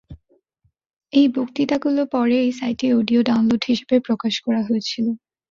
এই 1.13 1.27
বক্তৃতাগুলো 1.35 2.01
পরে 2.13 2.35
এই 2.45 2.51
সাইটে 2.59 2.87
অডিও 2.99 3.21
ডাউনলোড 3.23 3.63
হিসেবে 3.69 3.95
প্রকাশ 4.07 4.33
করা 4.45 4.61
হয়েছিল। 4.67 5.05